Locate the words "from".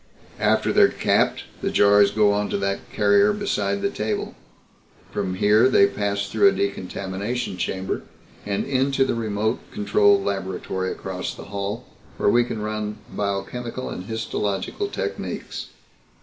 5.11-5.35